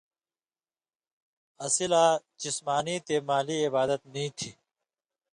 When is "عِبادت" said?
3.67-4.01